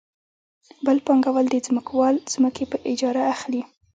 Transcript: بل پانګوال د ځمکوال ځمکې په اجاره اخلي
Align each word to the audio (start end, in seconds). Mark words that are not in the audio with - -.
بل 0.85 0.97
پانګوال 1.05 1.45
د 1.49 1.55
ځمکوال 1.67 2.15
ځمکې 2.33 2.63
په 2.71 2.77
اجاره 2.91 3.21
اخلي 3.33 3.61